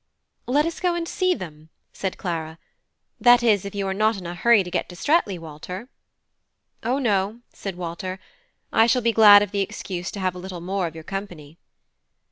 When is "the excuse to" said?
9.51-10.19